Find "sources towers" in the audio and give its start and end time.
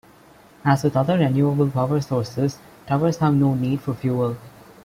2.01-3.17